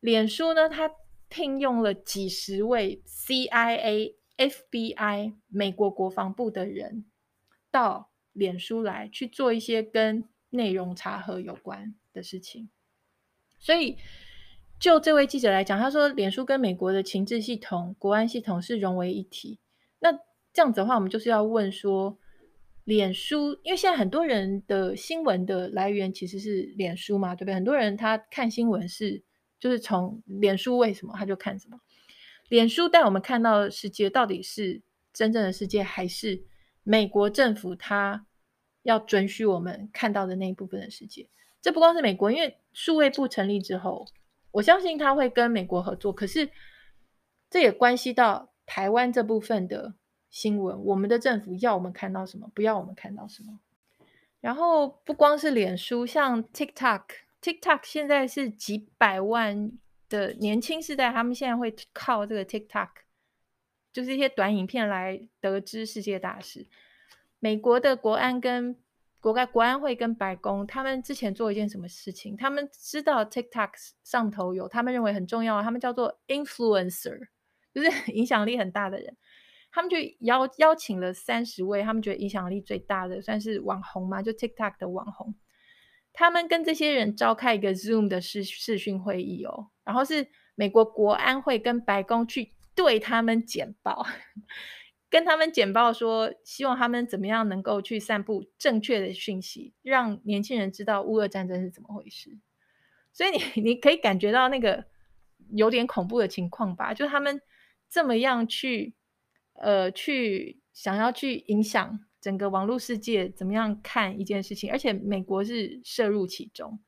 [0.00, 0.90] 脸书呢，他
[1.30, 7.06] 聘用了几十位 CIA、FBI、美国国防部的人
[7.70, 12.70] 到脸书来去做一些跟内容查核有关的事情。
[13.58, 13.96] 所以，
[14.78, 19.58] 就这位记者来讲，他说，脸书跟美国的情治系统、国安系统是融为一体。
[19.98, 20.12] 那
[20.52, 22.18] 这样子的话，我们就是要问说。
[22.84, 27.54] 脸书，因为现在很多人的新闻的来源其实是脸书嘛，对不对？
[27.54, 29.22] 很多人他看新闻是
[29.60, 31.78] 就是从脸书，为什么他就看什么？
[32.48, 34.80] 脸书带我们看到的世界到底是
[35.12, 36.42] 真正的世界，还是
[36.82, 38.24] 美国政府他
[38.88, 41.28] 要准许我们看到的那一部分的世界？
[41.60, 44.06] 这不光是美国，因为数位部成立之后，
[44.50, 46.48] 我相信他会跟美国合作，可是
[47.50, 49.94] 这也关系到台湾这部分的。
[50.30, 53.58] 新闻，我们的政府要我们看到什么，不要我们看到什么。
[54.42, 59.72] 然后不光是脸书，像 TikTok，TikTok 现在是几百万
[60.10, 62.90] 的年轻世代，他们现在会靠这个 TikTok，
[63.90, 66.66] 就是一些短影片来得知世界大事。
[67.38, 68.76] 美国的国安跟
[69.20, 72.36] 国外国安会跟白宫，他们之前做一件什么事情？
[72.36, 73.70] 他们知道 TikTok
[74.04, 77.18] 上头有他们认为很重要，他们叫做 influencer，
[77.74, 79.16] 就是 影响力很大的人。
[79.70, 85.34] 他们就邀邀请了三十位，他们觉得影响力最大的，算是网红嘛，就 TikTok 的网红。
[86.12, 94.06] 他们跟这些人召开一个 Zoom 的视视讯会议哦，然后是美国国安会跟白宫去对他们简报，
[95.10, 102.38] 跟他们简报说，希望他们怎么样能够去散布正确的讯息，让年轻人知道乌俄战争是怎么回事。
[103.12, 104.84] 所以你 你可以感觉到那个
[105.52, 106.92] 有点恐怖的情况吧？
[106.94, 107.40] 就他们
[107.88, 108.94] 这么样去
[109.54, 112.00] 呃去想要去影响。
[112.20, 114.68] 整个网络世界怎么样看一件事情？
[114.72, 116.80] 而且美国是涉入其中。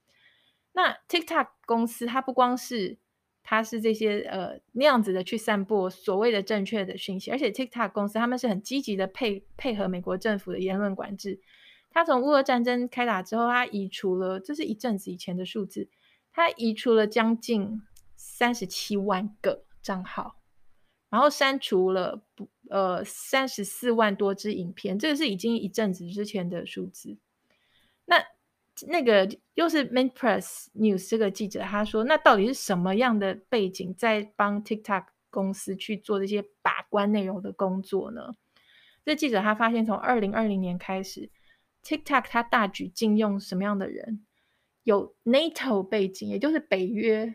[0.73, 2.99] 那 TikTok 公司它不光是
[3.43, 11.41] 它是这些呃那样子的去散播所谓的正确的讯息，而且 TikTok 公司他们是很积极的配配合美国政府的言论管制。
[11.91, 15.89] 他从乌俄战争开打之后，他移除了这是一阵子以前的数字，
[16.33, 17.83] 他移除了将近
[18.17, 20.37] 三十七万个账号，
[21.09, 22.49] 然后删除了不。
[22.71, 27.19] 呃，三十四万多支影片，这个是已经一阵子之前的数字。
[28.89, 38.35] 那个又是 MintPress News 这个记者他说，那到底是什么样的背景在帮 TikTok 公司去做这些把关内容的工作呢？
[39.05, 41.31] 这记者他发现，从二零二零年开始
[41.83, 44.25] ，TikTok 他大举禁用什么样的人？
[44.83, 47.35] 有 NATO 背景，也就是北约。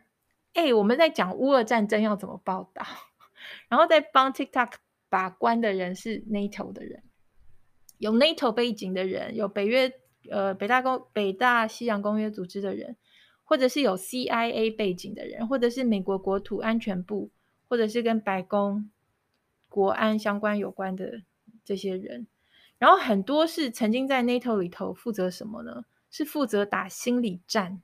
[0.53, 2.85] 哎，我们在讲乌俄战争要怎么报道，
[3.69, 4.73] 然后在帮 TikTok。
[5.07, 7.03] 把关的人是 NATO 的人，
[7.99, 9.89] 有 NATO 背景的人，有北约
[10.29, 12.95] 呃北大公北大西洋公约组织的人，
[13.43, 17.29] 或者是有 CIA 背景的人，或者是美国国土安全部，
[17.67, 18.89] 或者是跟白宫
[19.69, 21.21] 国安相关有关的
[21.63, 22.27] 这些人，
[22.77, 25.85] 然后很多是曾经在 NATO 里头负责什么呢？
[26.09, 27.81] 是负责打心理战，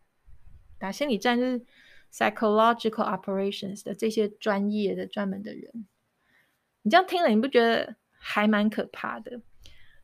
[0.77, 1.65] 打心理战就是
[2.13, 5.86] psychological operations 的这些专业的专门的人。
[6.84, 9.41] 你这样听了，你不觉得还蛮可怕的？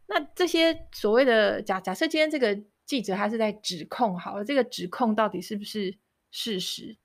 [0.08, 5.98] 那这些所谓的假假设，今天这个记者他是在指控，好了，这个指控到底是不是
[6.32, 6.98] 事实？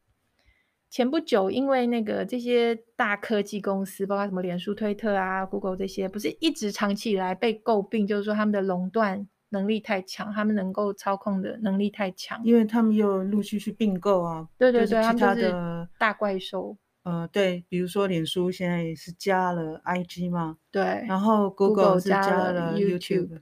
[0.88, 16.76] 前不久，因为那个这些大科技公司，包括什么脸书、推特啊、Google 这些，不是一直长期以来被诟病，就是说他们的垄断能力太强，他们能够操控的能力太强，因为他们又陆续去并购啊，对对对，其他的大怪兽。
[17.04, 23.40] 呃，对，比如说脸书现在也是加了 IG 嘛，对，然后 Google, 是加了 YouTube，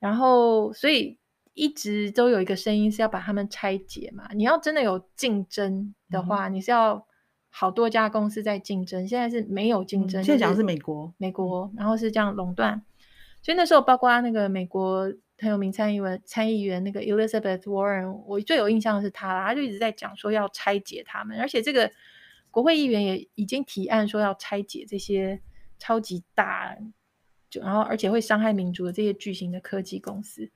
[0.00, 1.16] 然后所以
[1.54, 4.28] 一直都有一个声音是要把他们拆解嘛。
[4.34, 7.06] 你要真的有竞争的话，嗯、你是要
[7.48, 10.20] 好多家公司在竞争，现在是没有竞争。
[10.20, 12.82] 嗯、现在讲的是美国，美国，然后是这样垄断。
[13.40, 15.02] 所以那时候包括那个美国
[15.38, 21.88] 很有名参议员参议员那个 Elizabeth Warren，我最有印象的是他啦，他就一直在讲说要拆解他们，而且这个。
[22.50, 25.40] 国会议员也已经提案说要拆解这些
[25.78, 26.76] 超级大，
[27.48, 30.50] 就然后而且会伤害民主的这些巨型的科技公司。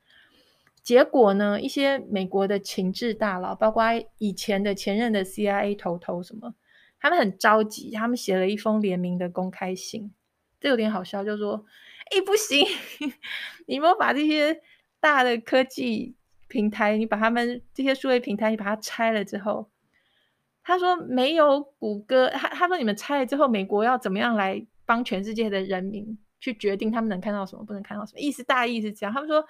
[0.82, 3.84] 结果呢，一些美国的情治大佬，包括
[4.18, 6.54] 以前的前任的 CIA 头头什么，
[7.00, 10.12] 他们很着急，他们写了一封联名的公开信，
[10.60, 11.64] 这有点好笑，就说
[12.12, 12.66] ：“哎，不行，
[13.66, 14.60] 你们把这些
[15.00, 16.16] 大的科技
[16.48, 19.70] 平台，你把他们这些数位平台，你把它拆了之后。”
[20.64, 28.20] 他说没有谷歌，他他说你们拆了之后，美国要怎么样来帮全世界的人民去决定他们能看到什么，不能看到什么？
[28.20, 29.12] 意思大意是这样。
[29.12, 29.44] 他们说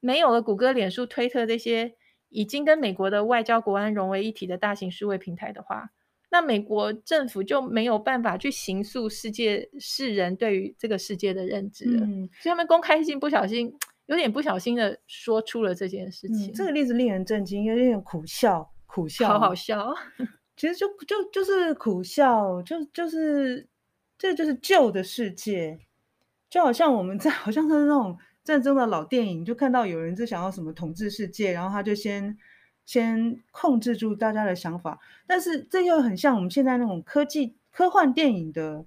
[0.00, 1.94] 没有了谷歌、脸书、推特这些
[2.28, 5.90] 已经跟美国的外交国安融为一体的大型数位平台的话，
[6.30, 12.06] 那美国政府就没有办法去形塑世界世人对于这个世界的认知了。
[12.06, 13.74] 嗯，所以他们公开信不小心
[14.06, 16.50] 有点不小心的说出了这件事情。
[16.50, 19.92] 嗯，这个例子令人震惊，有点苦笑，苦笑，好好笑。
[20.60, 23.66] 其实就就就是苦笑，就就是
[24.18, 25.80] 这就是旧的世界，
[26.50, 32.36] 就好像我们在 好像是那种战争的老电影，就看到有人在想要什么统治世界，然后他就先
[32.84, 38.84] 先控制住大家的想法，但是这又很像我们现在那种科技科幻电影的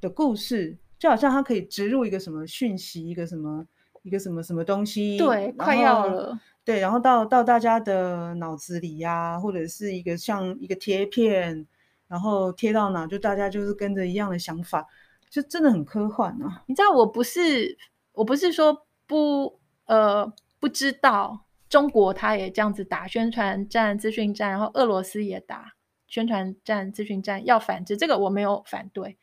[0.00, 3.66] 的故事，就好像它可以植入一个什么讯息，一个什么
[4.04, 6.40] 一个什么什么东西，对，快要了。
[6.62, 11.66] 对，然后到到大家的脑子里呀、或者是一个像一个贴片，
[12.06, 14.86] 然后贴到哪，就大家就是跟着一样的想法，
[15.30, 16.62] 就真的很科幻啊！
[16.66, 17.76] 你知道，我不是
[18.12, 25.72] 我不是说不呃不知道，中国他也这样子打宣传战、资讯战，然后俄罗斯也打
[26.06, 29.18] 宣传战、资讯战，要反制这个我没有反对。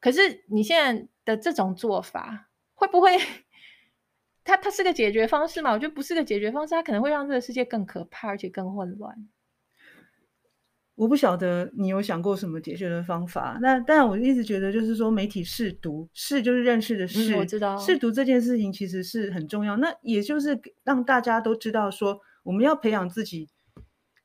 [0.00, 3.16] 可是你现在的这种做法，会不会？
[4.44, 5.72] 它它是个解决方式嘛？
[5.72, 9.28] 我觉得不是个解决方式，它可能会让这个世界更可怕，而且更混乱。
[10.96, 13.58] 我不晓得你有想过什么解决的方法。
[13.60, 19.76] 那但我一直觉得，就是说媒体试读，试就是认识的试，嗯，我知道试读这件事情其实是很重要。
[19.78, 23.48] 那也就是让大家都知道说，我们要培养自己，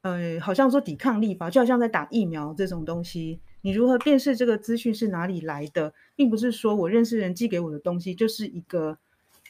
[0.02, 3.42] 呃，好像说抵抗力吧，就好像在打疫苗这种东西。
[3.62, 9.00] 你如何辨识这个资讯是哪里来的，并不是说我认识人寄给我的东西就是一个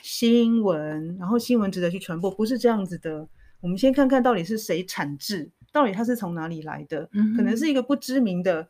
[0.01, 3.27] 新闻，然后新闻值得去传播，不是这样子的。
[3.61, 8.69] 我们先看看到底是谁产制，到底它是从哪里来的，嗯、可能是一个不知名的。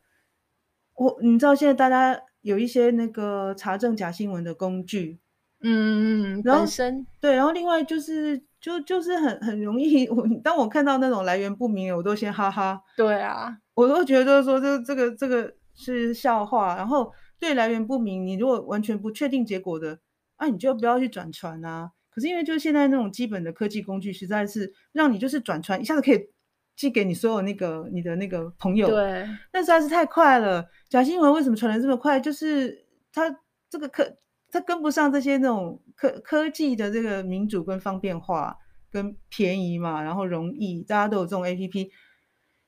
[0.95, 5.19] 我你知道现在大家有一些那个查证假新闻的工具，
[5.61, 6.65] 嗯嗯，然后
[7.21, 12.81] 对，然后另外就是就就是很很容易，我当我看到那种来源不明，我都先哈哈。
[12.97, 13.57] 对啊。
[13.75, 17.09] 我都觉得说这这个这个是笑话，然后
[17.39, 19.97] 对来源不明，你如果完全不确定结果的，
[20.39, 21.91] 啊，你就不要去转传啊。
[22.09, 26.29] 可是因为就是现在那种基本的科技工具，实在是让你就是转传一下子可以
[26.75, 30.67] 寄给你所有那个你的那个朋友，对，那实在是太快了。
[30.89, 32.19] 假新闻为什么传得这么快？
[32.19, 34.15] 就是它这个科
[34.49, 38.57] 它跟不上这些那种科科技的这个民主跟方便化
[38.91, 41.89] 跟便宜嘛，然后容易，大家都有这种 APP。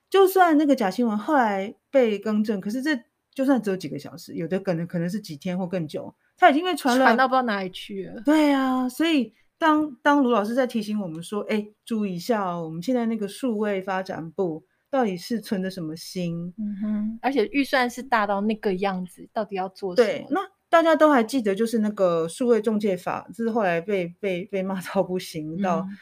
[0.09, 2.99] 就算那个假新闻后来被更正，可是这
[3.33, 8.19] 就算只有几个小时，有的可能可能是几天或更久，它已经被传了，传到不知道哪里去了。
[8.25, 16.51] 对啊，所以当当卢老师在提醒我们说：“哎，注意一下哦，我们现在那个数位发展部到底是存的什么心？
[16.57, 20.07] 嗯哼，而且预算是大到那个样子，到底要做什么？
[20.07, 25.97] 对，那大家都还记得，就是那个数位中介法，就是后来被被被骂到不行，到、嗯、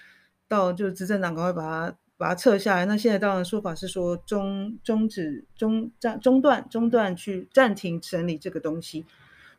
[0.48, 1.96] 到就执政党赶快把它。
[2.20, 2.86] 把它撤下来。
[2.86, 9.06] 那现在当然说法是说中终止中暂中断中断去暂停审理这个东西。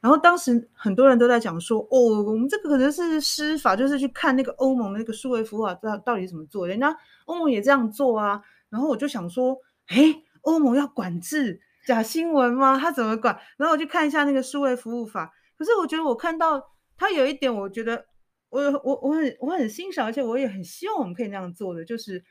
[0.01, 6.67] 然后当时很多人都在讲说，哦，我们这个可能是施法，就是去看那个欧盟的那个数位服务法到到底怎么做。
[6.67, 6.97] 人家
[7.27, 8.41] 欧盟也这样做啊。
[8.69, 9.57] 然后我就想说，
[9.89, 12.79] 诶，欧盟要管制假新闻吗？
[12.79, 13.39] 他怎么管？
[13.57, 15.33] 然后我去看一下那个数位服务法。
[15.59, 16.63] 可是我觉得我看到
[16.97, 18.07] 他有一点，我觉得
[18.49, 22.25] 我我我很我很欣赏，而且我也很希望我们可以那样做的，就是。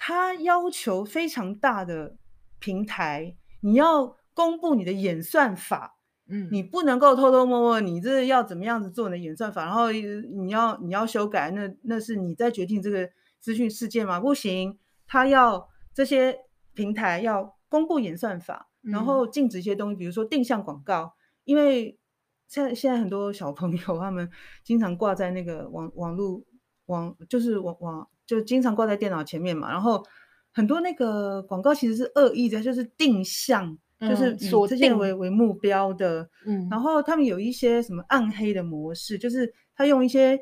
[0.00, 2.16] 他要求非常大的
[2.60, 5.97] 平台，你要公布你的演算法，
[6.28, 13.08] 嗯，你不能够偷偷摸摸，你这要怎么样子做你的演算法，然后你要你要修改，那那是你在决定这个
[13.40, 14.20] 资讯事件吗？
[14.20, 16.38] 不行，他要这些
[16.74, 21.14] 平台要公布演算法，然后禁止一些东西，比如说定向广告，
[21.44, 21.98] 因为
[22.46, 24.30] 现在现在很多小朋友他们
[24.62, 26.42] 经常挂在那个网网络
[26.86, 28.08] 网，就是网网。
[28.28, 30.04] 就经常挂在电脑前面嘛，然后
[30.52, 36.28] 很多那个广告其实是恶意的，就是定向，嗯、就是以这些为为目标的。
[36.46, 40.38] 嗯，然后他们有一些什么暗黑的模式，就是他用一些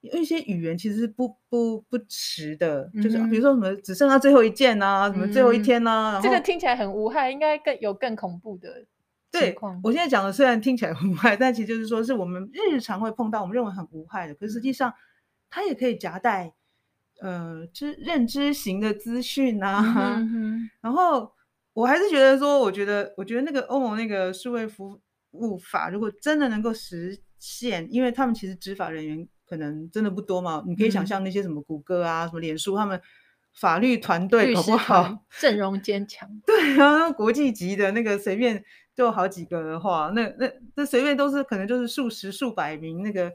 [0.00, 8.84] 用一些语言其实是不不不实的，嗯、就是比如说什么只剩下最后一件啊，什么最后一天啊，这个听起来很无害，应该更有更恐怖的。
[9.30, 14.92] 对，我现在讲的虽然听起来很无害，但其实就是说是我们日常会碰到，我们认为很无害的，可是实际上
[15.48, 16.52] 它也可以夹带。
[17.20, 20.28] 呃，知认知型的资讯呐、 啊，
[20.80, 21.30] 然后
[21.74, 25.00] 我还是觉得说，我觉得，我觉得那个欧盟那个数位服
[25.32, 33.00] 务法，如果真的能够实现，因为他们其实执法人员可能真的不多嘛，你可以想象那些什么谷歌啊、嗯、什么脸书，他们
[33.54, 35.24] 法律团队好不好？
[35.40, 36.28] 阵容坚强。
[36.46, 38.62] 对啊，国际级的那个随便
[38.94, 43.32] 就好几个的话，那那那随便都是可能就是数十数百名那个。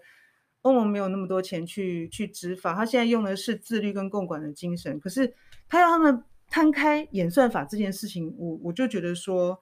[0.64, 5.00] 欧盟没有那么多钱去去执法，他现在用的是自律跟共管的精神。
[5.00, 5.34] 可是
[5.70, 9.62] 他要他们摊开演算法这件事情，我我就觉得说，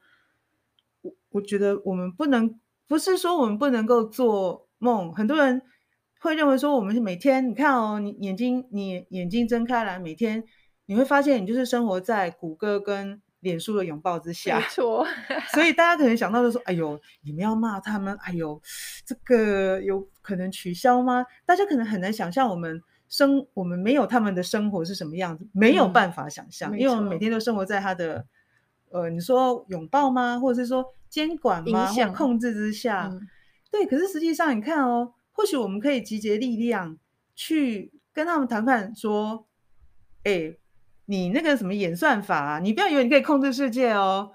[1.02, 5.14] 我我觉得我们不能，不是说我们不能够做梦。
[5.14, 5.62] 很多人
[6.20, 10.44] 会认为说，我们每天你看哦，你眼睛你眼睛睁开来，每天
[10.86, 13.22] 你会发现你就是生活在谷歌跟。
[13.42, 15.06] 脸书的拥抱之下，没 错，
[15.54, 18.18] 所以大家可能想到的说：“哎呦，你们要骂他们？
[18.24, 18.60] 哎呦，
[19.06, 28.26] 这个有可能取消吗？”大家可能很难想象我们生我们没有他们的生活是什么样子，没有办法想象，嗯、因为我们每天都生活在他的
[28.90, 30.40] 呃，你说拥抱吗？
[30.40, 31.92] 或者是说监管吗？
[32.16, 33.28] 控制之下，嗯、
[33.72, 33.86] 对。
[33.86, 36.98] 可是实际上，你看哦，或许我们可以集结力量
[37.36, 39.48] 去跟他们谈判，说
[40.24, 40.58] ：“哎。”
[41.08, 44.32] 你那个什么演算法啊，你不要以为你可以控制世界哦。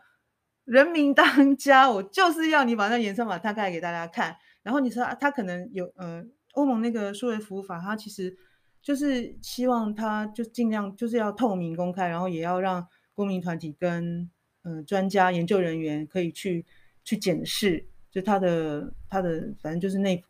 [0.64, 4.36] 人民当家，我就是要你把那演算法摊开来给大家看。
[4.62, 8.36] 然后你说啊他可能有呃，欧盟那个数位服务法，它其实
[8.82, 14.28] 就是希望他就尽量就是要透明公开，然后也要让公民团体跟
[14.62, 16.64] 呃专家研究人员可以去
[17.04, 20.24] 去检视，就他的他的反正就是内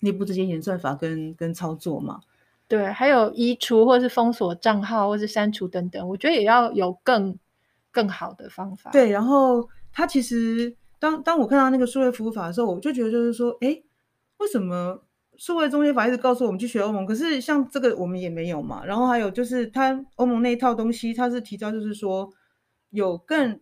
[0.00, 2.20] 内部这些演算法跟跟操作嘛。
[2.66, 7.38] 对，还有移除或是封锁账号，或是删除等等，我觉得也要有更
[7.92, 8.90] 更好的方法。
[8.90, 13.80] 对，然后他其实当当我看到那个数位服务法的时候，我就觉得就是说，哎，
[14.38, 15.04] 为什么
[15.36, 18.84] 数位中介法一直告诉我们去学欧盟，可是像这个我们也没有嘛？
[18.84, 22.32] 然后还有就是他欧盟那一套东西，他是提到就是说
[22.90, 23.60] 有更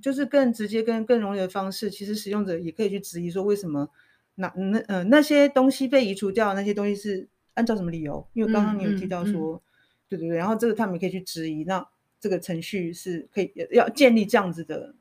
[0.00, 3.88] 就是更直接、跟更容易的方式，其实使用者也可以去质疑说，为什么
[4.36, 8.26] 那那呃那些东西被移除掉，那些东西是按照什么理由？
[8.32, 9.60] 因为刚刚你有提到说，嗯嗯嗯、
[10.08, 11.86] 对对对，然后这个他们也可以去质疑那。
[12.22, 14.94] 这个程序是可以要建立这样子的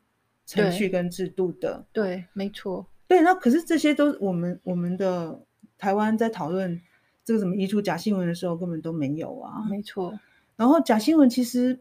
[0.47, 3.21] 程序跟制度的，对，对，没错，对。
[3.21, 5.39] 那可是这些都我们我们的
[5.81, 6.79] 台湾在讨论
[7.25, 10.13] 这个什么移除假新闻的时候，根本都没有啊，没错。
[10.55, 11.79] 然后假新闻其实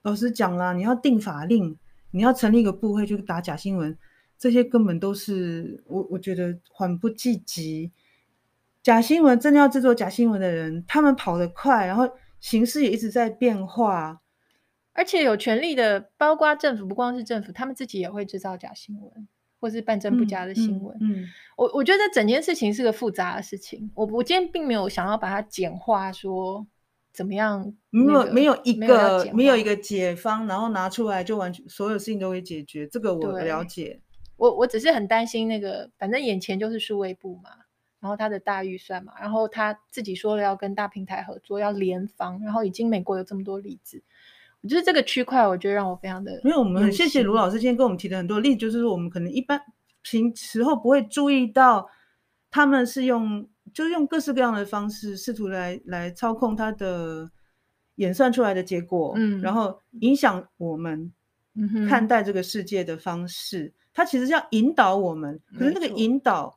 [0.00, 1.76] 老实讲啦，你要定法令，
[2.12, 3.98] 你要成立一个部会去打假新闻，
[4.38, 7.92] 这些根本都是我我觉得缓不济急。
[8.82, 12.08] 假新闻真的要制作假新闻的人，他们跑得快，然后
[12.40, 14.22] 形势也一直在变化。
[14.94, 19.28] 而且有权力的，包括政府，不光是政府，他们自己也会制造假新闻，
[19.62, 20.96] 或是半真不假的新闻。
[21.00, 23.88] 嗯，嗯嗯我我觉得这整件事情是个复杂的事情。
[23.94, 26.66] 我我今天并没有想要把它简化，说
[27.12, 32.88] 怎么样，没有没有一个没有一个解方，然后拿出来就完全所有事情都会解决。
[32.88, 34.00] 这个我了解。
[34.36, 37.50] 我我只是很担心那个，反正眼前就是数位部嘛，
[38.00, 44.02] 然后他的大预算嘛，然后他自己说了要跟大平台合作，要联防，然后已经美国有这么多例子。
[44.68, 46.40] 就是这个区块，我觉得让我非常的。
[46.44, 49.60] 没有，我们很谢谢卢老师今天跟我们提的很多例子，就是说我们可能一般
[50.02, 51.88] 平时候不会注意到，
[52.50, 57.30] 他们是用就是用各式各样的方式试图来来操控他的
[57.96, 61.12] 演算出来的结果，嗯，然后影响我们
[61.88, 63.64] 看待这个世界的方式。
[63.64, 66.56] 嗯、他其实是要引导我们，可是那个引导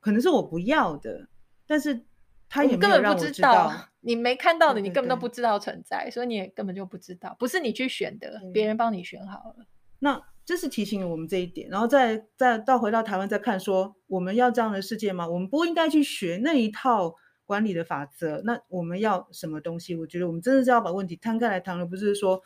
[0.00, 1.28] 可能是我不要的，
[1.66, 2.04] 但是
[2.48, 3.70] 他也没有让我知道。
[4.02, 9.64] 你没看到的，你根本都不知道存在，对对对，所以你也根本就不知道，不是你去选的，别人帮你选好了。
[10.00, 15.26] 那这是提醒了我们这一点，然后再再到回到台湾再看说，我们要这样的世界吗？
[15.26, 17.14] 我们不应该去学那一套
[17.46, 18.42] 管理的法则。
[18.44, 19.94] 那我们要什么东西？
[19.96, 22.42] 我觉得我们真的是要把问题摊开来谈，而不是说。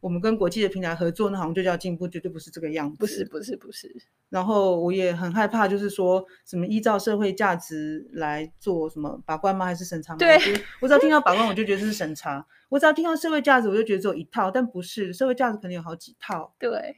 [0.00, 2.96] 我们跟国际的平台合作，那好像就叫进步，绝对不是这个样子。
[2.98, 3.94] 不是，不是，不是。
[4.30, 9.66] 然后我也很害怕，就是说什么依照社会价值来做什么把关吗？
[9.66, 10.18] 还是审查吗？
[10.18, 10.38] 对，
[10.80, 14.50] 我只要听到把关，我就觉得这是审查；我只要听到社会价值，我就觉得只有一套。
[14.50, 16.54] 但不是，社会价值可能有好几套。
[16.58, 16.96] 对，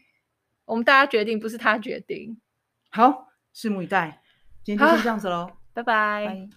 [0.64, 2.38] 我们大家决定，不是他决定。
[2.90, 4.22] 好，拭目以待。
[4.62, 6.52] 今天就先这样子喽，拜拜。